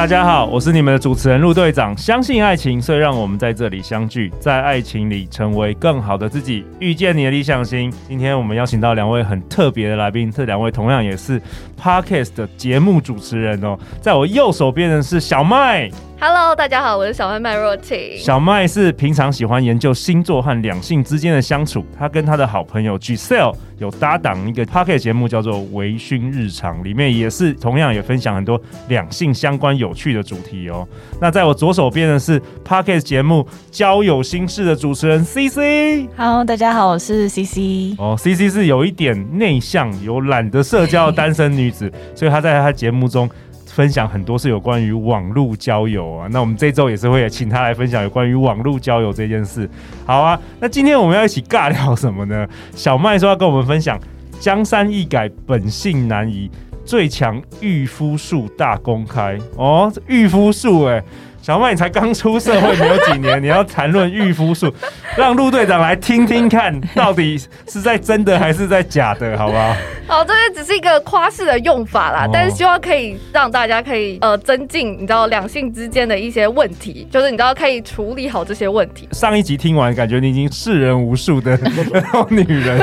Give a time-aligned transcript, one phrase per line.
[0.00, 1.94] 大家好，我是你们的主持人陆队长。
[1.94, 7.92] 相信爱情，所以让我们在这里相聚，在爱情里成为更好的自己，遇见你的理想型。
[8.08, 11.38] 今天我们邀请到两位很特别的来宾，这两位同样也是
[11.78, 13.78] Parkes 的节目主持人哦。
[14.00, 15.90] 在我右手边的是小麦。
[16.22, 17.96] Hello，大家好，我是小麦麦若晴。
[18.18, 30.86] 小麦是平常喜欢研究星座和两性之间的相处，他跟他的好朋友 Giselle 有搭档一个 Podcast 节目，叫做《微醺日常》，里面也是同样也分享很多两性相关有趣的主题哦。
[31.22, 36.06] 那在我左手边的是 p o c k e t 节目《交友心事》的主持人 CC。
[36.18, 37.96] Hello，大家好，我是 CC。
[37.96, 43.26] 哦，CC 是有一点内向、有懒得社交的单身女子，所以她在她节目中。
[43.72, 49.68] 分享很多是有关于网络交友啊，那我们这周也是会请他来分享有关于网络交友这件事。
[50.04, 52.46] 好啊，那今天我们要一起尬聊什么呢？
[52.74, 53.98] 小麦说要跟我们分享
[54.38, 56.50] 江山易改，本性难移，
[56.84, 61.02] 最强御夫术大公开哦，御夫术哎。
[61.42, 64.72] 小麦，你才刚出社会没有几年，你要谈论御夫术，
[65.16, 69.74] 让陆队长来听听看，到底是在真的还是在假的，好不好？
[70.06, 79.08] 好， 这边只是一个夸饰的用法啦，哦、但是希望可以让大家可以呃增进，你知道两性之间的一些问题，就是你知道可以处理好这些问题。
[79.12, 81.58] 上一集听完，感觉你已经世人无数的
[82.28, 82.78] 女人。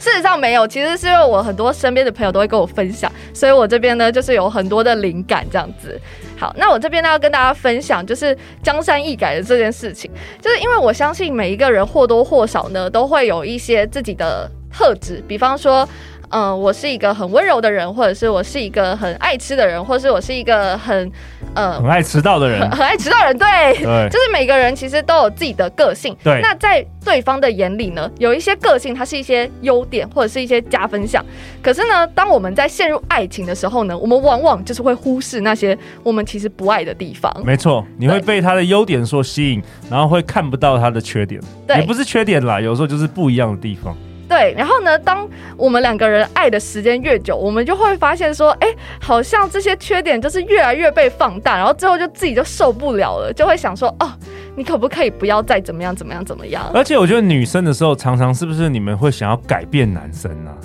[0.00, 5.98] 事实上没有，其实是因为我很多身边的朋友都会跟我分享，所以我这边呢就是有很多的灵感这样子。
[6.40, 10.10] 好，那我这边呢要跟大家分享，就是江山易改的这件事情，
[10.40, 15.86] 就是因为我相信每一个人或多或少呢都会有一些自己的特质，比方说。
[16.30, 21.10] 嗯，我是一个很温柔的人，或者是我是一个很爱吃的人，或者是我是一个很
[21.54, 23.46] 呃很爱迟到的人，很， 很爱迟到的人，对，
[23.84, 26.16] 对，就是每个人其实都有自己的个性。
[26.22, 31.24] 对，那在对方的眼里呢，有一些个性，它是一些优点或者是一些加分项。
[31.60, 37.34] 可是呢，当我们在陷入爱情的时候呢，我们往往就是会忽视那些我们其实不爱的地方。
[37.44, 41.40] 没错，你会被他的优点所吸引，然后会看不到他的缺点。
[41.76, 43.96] 也不是缺点啦，有时候就是不一样的地方。
[44.30, 48.68] 对，然后呢，当我们两个人爱的时间越久，我们就会发现说，哎，
[49.00, 54.08] 好像这些缺点就是越来越被放大，然后最后就自己就受不了了，就会想说，哦，
[54.56, 56.70] 你可不可以不要再怎么样怎么样怎么样？
[56.72, 60.62] 而且我觉得女生的时候，常常是不是你们会想要改变男生呢、啊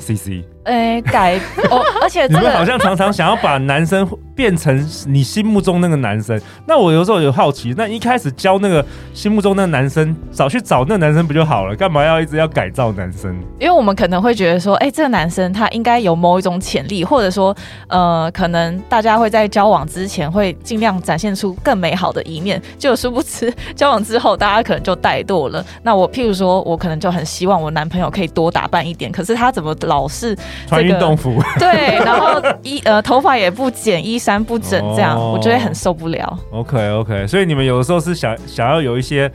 [0.66, 1.40] 哎，改
[1.70, 4.76] 哦， 而且你们好像常常想要把男生变成
[5.08, 6.40] 你心目中那个男生。
[6.66, 8.84] 那我有时候有好奇，那一开始教那个
[9.14, 11.76] 心目中那个男生，早去找那个男生不就好了？
[11.76, 13.32] 干嘛要一直要改造男生？
[13.60, 17.56] 因为我们可能会觉得说，哎，这个男生他应该有某一种潜力，或者说，
[17.88, 25.64] 呃，可能大家会在交往之前会尽量展现出更美好的一面，就殊不知交往之后，大家可能就怠惰了。
[25.84, 30.36] 那我譬如说，我可能就很希望我男朋友可以多打扮一点，可是他怎么老是？
[30.68, 36.40] 穿运动服， 对，然后衣呃头发也不剪，衣衫不整，这样、哦、我觉得很受不了。
[36.52, 39.32] OK OK，所以你们有的时候是想想要有一些，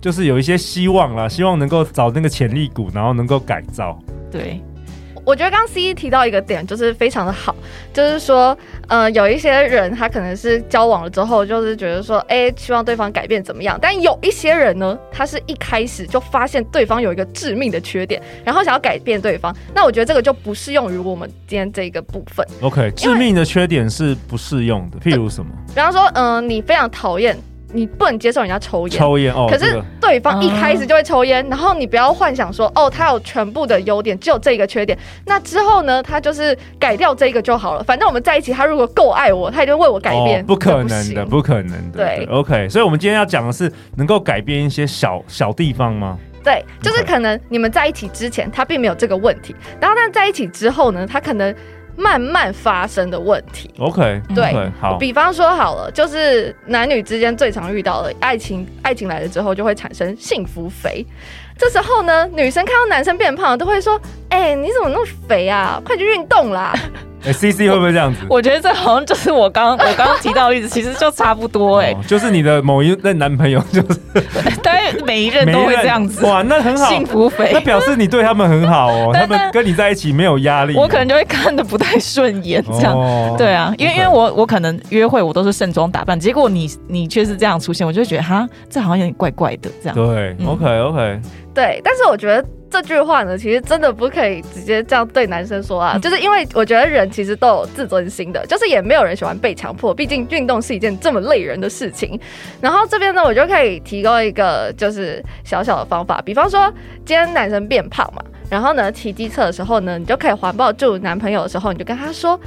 [0.00, 3.98] 就是有一些希望啦，希望能够找那个潜力股，然后能够改造。
[4.30, 4.60] 对。
[5.26, 7.52] 我觉得刚刚 C 提到一个点，就是非常的好，
[7.92, 8.56] 就是说，
[8.86, 13.76] 呃，有一些人他可能是交往了之后，就是觉得说，哎，希望对方改变怎么样？
[13.82, 19.52] 但有一些人呢，他是一开始就发现对方有一个致命的缺点，然后想要改变对方。
[19.74, 22.46] 那我觉得这个就不适用于我们今天这个部分。
[22.60, 25.50] OK，致命的缺点是不适用的，譬如什么？
[25.74, 27.36] 比方说，嗯、呃，你非常讨厌。
[27.72, 29.48] 你不能接受人家抽烟，抽烟哦。
[29.50, 34.96] 可是对方一开始就会抽烟，嗯、然后你不要幻想说，哦，他有全部的优点，只有这个缺点。
[35.24, 37.82] 那之后呢，他就是改掉这个就好了。
[37.82, 40.40] 反正我们在一起，他如果够爱我，他一定为我改变。
[40.42, 41.98] 哦、不可能的，不可能的。
[41.98, 42.68] 对，对，OK。
[42.68, 46.16] 所以，我们今天要讲的是能够改变一些小小地方吗？
[46.44, 51.52] 对，就是可能你们在一起之前，他并没有这个问题，然后但在一起之后呢，他可能。
[51.96, 53.70] 慢慢发生的问题。
[53.78, 54.96] OK，对，okay, 好。
[54.98, 61.04] 比方说好了，就是男女之间最常遇到的爱情，爱情来了之后就会产生幸福肥。
[61.58, 63.98] 这时候呢，女生看到男生变胖了，都会说
[64.28, 65.80] ：“哎、欸，你怎么那么肥啊？
[65.82, 66.74] 快去运动啦！”
[67.24, 68.20] 哎、欸、，C C 会不会这样子？
[68.28, 73.98] 我，我觉得这好像就是我刚我刚刚提到的例子，其实就差不多哎、欸哦，就是你的某一任男朋友，就是
[74.66, 76.24] 大概每一任都会这样子。
[76.26, 80.74] 哇，那很好，幸福肥，那表示你对他们很好哦， 他们跟你在一起没有压力。
[80.76, 89.94] 我可能就会看的不太顺眼，这样、哦、对啊，因为.因为我我可能约会我都是盛装打扮，结果你你却是这样出现，我就会觉得哈，这好像有点怪怪的这样。
[89.94, 91.20] 对、嗯、，OK OK。
[91.56, 102.20] 对，但是我觉得这句话呢，其实真的不可以直接这样对男生说啊，嗯、就是因为我觉得人其实都有自尊心的，就是也没有人喜欢被强迫，毕竟运动是一件这么累人的事情。
[102.60, 106.70] 然后这边呢，我就可以提供一个就是小小的方法，比方说
[107.06, 112.38] 今天男生变胖嘛，然后呢骑机车的时候呢，你就可以环抱住男朋友的时候，你就跟他说。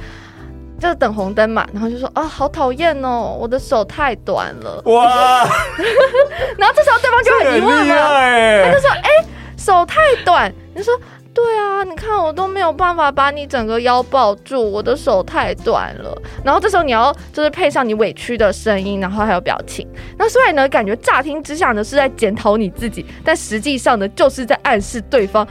[0.80, 4.82] 就是等红灯嘛，然后就说啊，好讨厌哦，我的手太短了。
[4.86, 5.44] 哇！
[6.56, 9.26] 然后这时候对方就很疑问了，他就说，哎、欸，
[9.58, 10.50] 手太短。
[10.74, 10.94] 你说，
[11.34, 16.16] 对啊，你看我都没有办法把你整个腰抱住，我的手太短了。
[16.42, 19.86] 然后这时候你要就是配上你委屈的声音，然后还有表情。
[20.16, 25.46] 那虽然呢，感觉乍听之下呢是在检讨你自己，但实际上呢就是在暗示对方。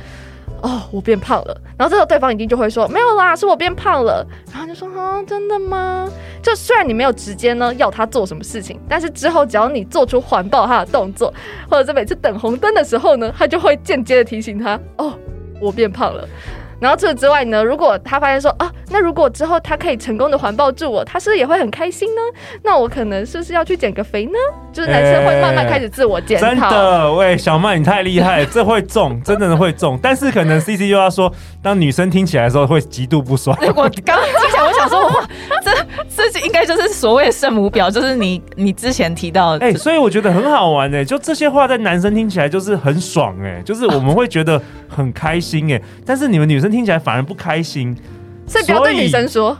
[0.61, 6.09] 哦，我变胖了，然后这时候对方一定就会说没有啦，是我变胖了，然后就说啊，真的吗？
[6.41, 11.33] 就虽然你没有直接呢要他做什么事情，但是之后只要你做出环抱他的动作，
[11.69, 15.13] 或者是每次等红灯的时候呢，他就会间接的提醒他，哦，
[15.59, 16.27] 我变胖了。
[16.79, 22.21] 然后除此之外呢，如果他发现说啊，那如果之后他可以成功的环抱住我，他是不是也会很开心呢？
[22.63, 24.37] 那我可能是不是要去减个肥呢？
[24.71, 26.47] 就是男生会慢慢开始自我检讨。
[26.47, 29.99] 真的，喂，小曼你太厉害，这会中，真的会中。
[30.01, 31.31] 但是可能 CC 又要说，
[31.61, 33.55] 当女生听起来的时候会极度不爽。
[33.59, 35.27] 我刚刚听起来，我想说，哇，
[36.15, 39.65] 这这应该就是所谓的圣母婊，就是你你之前提到的。
[39.65, 46.69] 哎，所以我觉得很好玩哎，就这些话在男生听起来就是很爽哎，就是我们会觉得很开心哎，但是你们女生。
[46.69, 47.97] 听起来反而不开心。
[48.49, 49.55] 所以不要对女生说，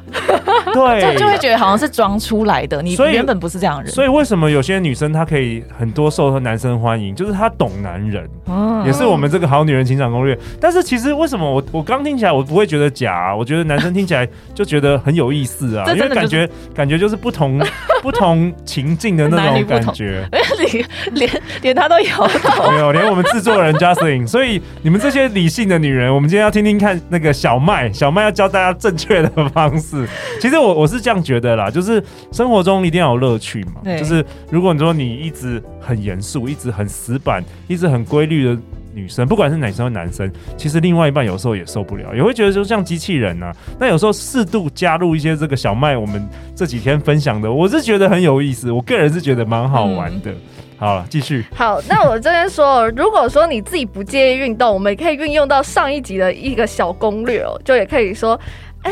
[0.73, 2.81] 对，就就会觉得好像是装出来的。
[2.81, 3.91] 你原本不是这样的人。
[3.91, 10.37] 所以为什么有些女生她可以很多受男生欢迎，就是她懂男人，嗯、也是我们这个好女人情场攻略。
[10.59, 13.35] 但是其实为什么我我刚听起来我不会觉得假、啊？
[13.35, 17.61] 我觉得男生听起来就觉得很有意思啊，因为感觉感觉就是不同
[18.01, 20.27] 不同情境的那种感觉。
[20.59, 24.27] 连连连他都摇头，没有连我们制作人 Justin。
[24.27, 28.78] 所以你们这些理性的女人，我们今天要听听看那个小麦，小麦要教大家。
[28.79, 30.07] 正确的方式，
[30.39, 33.81] 其实我我是这样觉得啦，就是生活中一定要有乐趣嘛。
[33.97, 38.57] 就是如果你说你一直很严肃，一直很死板，一直很规律的
[38.93, 43.53] 女生，不管是男生或男生，其实另外一半有时候也受不了，也会觉得就像机器人啊。
[43.77, 50.31] 那有时候适度加入一些这个小麦，我们这几天分享的，我是觉得很有意思，我个人是觉得蛮好玩的。
[50.31, 50.41] 嗯
[50.79, 51.43] 好了，继续。
[51.53, 58.39] 好，那我这边说，如果说你自己不介意运动，我们也可以运用到上一集的一个小攻略哦，就也可以说。
[58.83, 58.91] 哎，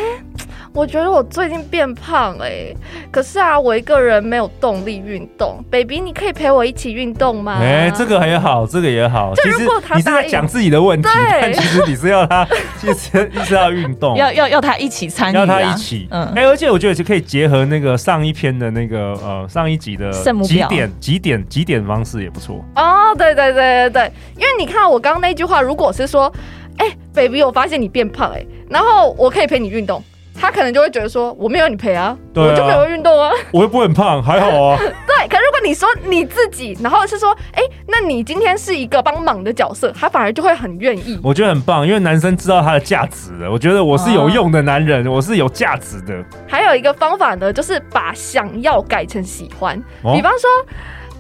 [0.74, 2.74] 我觉得我最近变胖哎，
[3.10, 5.64] 可是啊，我一个人没有动力运动。
[5.72, 7.58] Baby，你可以陪我一起运动吗？
[7.62, 9.34] 哎，这个也好，这个也好。
[9.36, 11.08] 其实你是在讲自己的问题，
[11.42, 12.46] 但其实你是要他，
[12.78, 16.08] 其实一直要运动，要要要他一起参与，要他一起。
[16.12, 20.12] 嗯，哎，而且我觉得是可以结合那个上一篇的那个呃上一集的
[20.44, 22.64] 几点几点几点方式也不错。
[22.76, 26.32] 哦，对对对对对，因为你看我刚刚那句话，如果是说。
[26.78, 30.04] 哎、欸，baby，我发现你变胖哎、欸，然后我可以陪你运动，
[30.40, 34.78] 他可能就会觉得说我没有你陪啊，啊我就没有运动啊，我又不会很胖，还好啊。
[35.08, 41.20] 对，可如果你说你自己，然后是说，哎、欸，那你今天是一个帮忙的角色，他反而就会很愿意。
[41.24, 43.52] 我觉得很棒，因为男生知道他的价值了。
[43.52, 46.24] 我觉得我是有用的男人，啊、我是有价值的。
[46.48, 50.50] 还有一个方法呢，就是把想要改成喜欢，哦、比方说，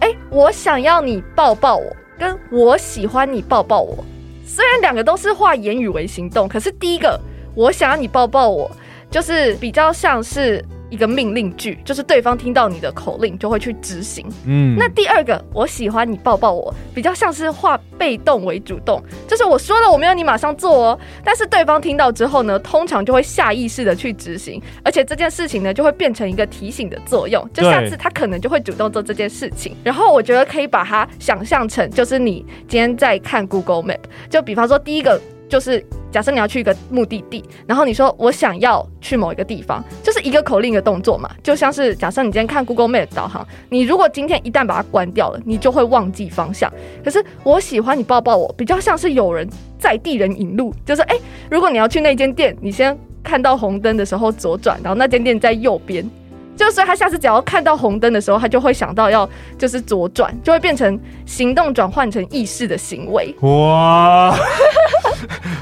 [0.01, 4.06] 哎、欸，我想要你抱抱我，跟我喜欢你抱抱我。
[4.47, 7.19] 虽然两个都是化言语为行动，可是第一个，
[7.53, 8.72] 我想要你抱抱我，
[9.12, 14.25] 就是比较像是一个命令句，就是对方听到你的口令就会去执行。
[14.46, 29.75] 嗯，那第二个，我喜欢你抱抱我，比较像是化被动为主动，就是我说了我没有你马上做哦，但是对方听到之后呢，通常就会下意识的去执行，而且这件事情呢就会变成一个提醒的作用，就下次他可能就会主动做这件事情。
[29.84, 35.20] 然后我觉得可以把它想象成，就是你今天在看 Google Map，就比方说第一个。
[35.50, 46.72] 就是假设你要去一个目的地，然后你说我想要去某一个地方，就是一个口令的动作嘛，就像是假设你今天看 Google Map 导航，你如果今天一旦把它关掉了，你就会忘记方向。
[47.04, 49.48] 可是我喜欢你抱抱我，比较像是有人
[49.80, 51.16] 在地人引路，就是哎、
[51.50, 56.10] 如果你要去那间店，你先看到红灯的时候左转，然后那间店在右边。
[56.56, 63.32] 就所以他下次只要看到红灯的时候，他就会想到要就是左转，就会变成行动转换成意识的行为。
[63.42, 64.36] 哇，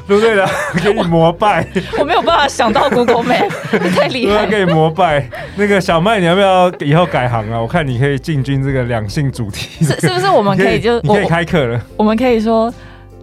[0.07, 0.47] 对不对的？
[0.83, 1.99] 给你膜拜我。
[2.01, 3.49] 我没有办法想到 Google Map，
[3.95, 4.45] 太厉害。
[4.45, 5.27] 给你膜拜。
[5.55, 7.59] 那个小麦，你要不要以后改行啊？
[7.59, 9.83] 我看你可以进军这个两性主题。
[9.85, 10.27] 是是不是？
[10.29, 11.81] 我们可以就你可以开课了。
[11.97, 12.73] 我们可以说。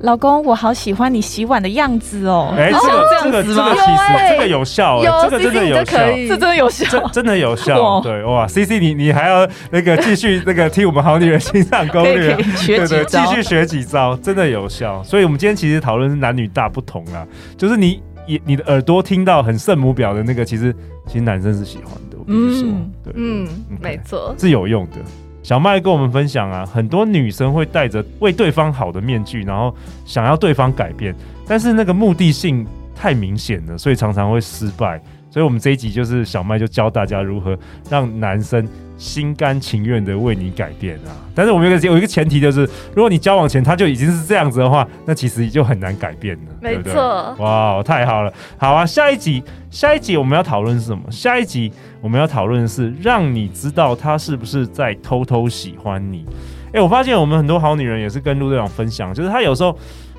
[0.03, 2.53] 老公，我好喜欢你洗碗的样子哦。
[2.57, 8.01] 哎，这个这个这个其实这个有效，有这个真的有效，这真的有效，真的有效。
[8.01, 15.03] 对哇，C C，你你还要那个继续那个替我们好女人情场攻略，对对，继续学几招，真的有效。
[15.05, 17.25] 所以我们今天其实讨论是男女大不同啊，
[17.57, 18.03] 就是你
[18.45, 20.75] 你的耳朵听到很圣母婊的那个，其实
[21.07, 22.17] 其实男生是喜欢的。
[22.19, 22.69] 我跟你说，
[23.05, 23.47] 对，嗯，
[23.81, 24.97] 没错，是有用的。
[25.43, 31.15] 小麦跟我们分享啊，很多女生会戴着为对方好的面具，然后想要对方改变，
[31.47, 35.03] 但是那个目的性太明显了，所以常常会失败。
[35.33, 37.59] 所以，我们这一集就是小麦就教大家如何
[37.89, 41.17] 让男生心甘情愿的为你改变啊。
[41.35, 46.83] 但是我们有个有一个前提，就是如果你交往前他就已经是这样子的话，那其实就很难改变了，没错。
[46.83, 47.45] 对不对？
[47.47, 48.85] 哇，太好了，好啊！
[48.85, 51.03] 下一集，下一集我们要讨论是什么？
[51.11, 51.73] 下一集
[52.03, 56.27] 我们要讨论的是让你知道他是不是在偷偷喜欢你。
[56.75, 59.75] 哎，我发现我们很多好女人也是跟陆队长分享，就是他有时候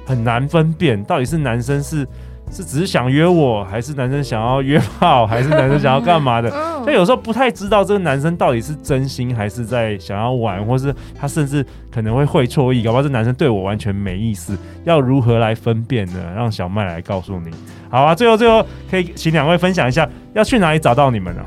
[0.08, 2.08] 很难分辨到底是男生是。
[2.54, 6.50] 是只是想约我，还是男生想要约炮，还是男生想要干嘛的？
[6.84, 14.56] 所 以有时候不太知道这个男生到底是真心还是在想要玩，或是他甚至可能会会错意，搞不好这男生对我完全没意思。
[14.84, 16.34] 要如何来分辨呢？
[16.36, 17.50] 让小麦来告诉你。
[17.90, 21.42] 好啊，最后最后可以请两位分享一下，要去哪里找到你们呢？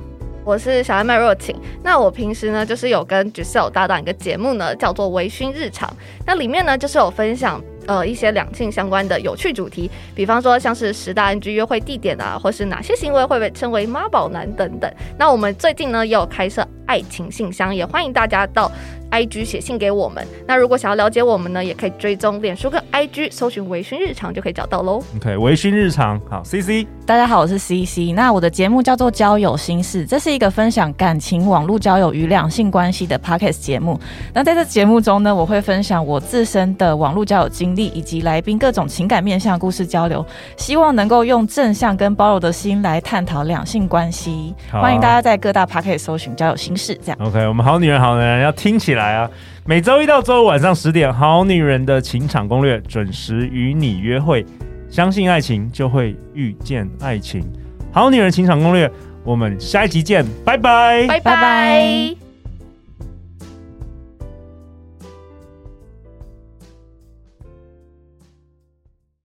[0.45, 5.89] 我是小麦若晴，那我平时呢就是有跟 Giselle 搭档一个节目呢，叫做《微醺日常》，
[6.25, 7.61] 那里面呢就是有分享。
[7.87, 14.91] 呃，一些两性相关的有趣主题，比方说像是十大 NG 约会地点啊，或是哪些行为会被称为妈宝男等等。
[15.19, 18.71] 那我们最近呢也有开设爱情信箱，也欢迎大家到。
[19.11, 20.27] IG 写信给我们。
[20.47, 25.03] 那如果想要了解我们呢，也可以追踪脸书跟 IG，搜寻“微醺日常”就可以找到喽。
[25.17, 28.13] OK，微醺日常，好，CC，大家好，我是 CC。
[28.15, 33.99] 那我的节目叫做《交友心事》，这是一个分享感情、网络交友与两性关系的 Podcast 节目。
[34.35, 40.25] 那在这节目中呢，我会分享我自身的网络交友经历，以及来宾各种情感面向故事交流，
[40.57, 44.55] 希望能够用正向跟包容的心来探讨两性关系。
[44.73, 47.19] 啊、欢迎大家在各大 Podcast 搜寻“交友心事”这样。
[47.21, 48.96] OK，我们好女人，好男人要听起来。
[48.97, 49.31] 来啊！
[49.65, 54.45] 每周一到周五晚上十点，《好女人的情场攻略》准时与你约会。
[54.89, 57.41] 相信爱情，就会遇见爱情。
[57.93, 58.89] 《好女人情场攻略》，
[59.25, 62.26] 我们下一集见，拜拜，拜拜。